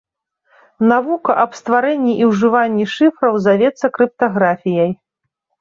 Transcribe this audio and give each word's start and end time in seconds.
Навука 0.91 1.35
аб 1.43 1.51
стварэнні 1.59 2.15
і 2.23 2.29
ўжыванні 2.31 2.85
шыфраў 2.95 3.39
завецца 3.49 3.87
крыптаграфіяй. 3.99 4.91